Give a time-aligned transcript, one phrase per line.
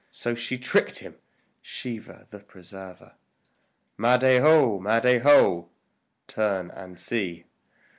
[0.09, 1.17] So she tricked him,
[1.61, 3.13] Shiva the Preserver.
[3.99, 4.79] Mahadeo!
[4.79, 5.67] Mahadeo!
[6.25, 7.45] Turn and see.